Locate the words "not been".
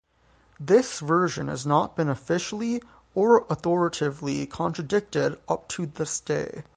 1.63-2.09